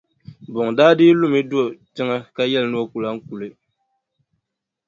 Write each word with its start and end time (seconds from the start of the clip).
Buŋa 0.51 0.71
daa 0.77 0.93
dii 0.97 1.13
lumi 1.19 1.39
n-do 1.43 1.59
tiŋa 1.95 2.17
ka 2.35 2.41
yɛli 2.51 2.67
ni 2.71 2.77
o 2.81 2.89
ku 2.91 2.97
lahi 3.03 3.19
kuli. 3.27 3.47